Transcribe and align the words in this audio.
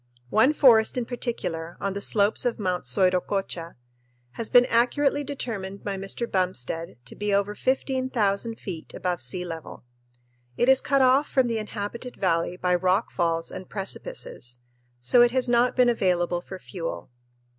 One 0.31 0.51
forest 0.53 0.97
in 0.97 1.05
particular, 1.05 1.77
on 1.79 1.93
the 1.93 2.01
slopes 2.01 2.43
of 2.43 2.57
Mt. 2.57 2.87
Soiroccocha, 2.87 3.75
has 4.31 4.49
been 4.49 4.65
accurately 4.65 5.23
determined 5.23 5.83
by 5.83 5.95
Mr. 5.95 6.25
Bumstead 6.25 6.97
to 7.05 7.15
be 7.15 7.31
over 7.31 7.53
15,000 7.53 8.59
feet 8.59 8.95
above 8.95 9.21
sea 9.21 9.45
level. 9.45 9.83
It 10.57 10.67
is 10.69 10.81
cut 10.81 11.03
off 11.03 11.29
from 11.29 11.45
the 11.45 11.59
inhabited 11.59 12.17
valley 12.17 12.57
by 12.57 12.73
rock 12.73 13.11
falls 13.11 13.51
and 13.51 13.69
precipices, 13.69 14.57
so 14.99 15.21
it 15.21 15.29
has 15.29 15.47
not 15.47 15.75
been 15.75 15.87
available 15.87 16.41
for 16.41 16.57
fuel. 16.57 17.11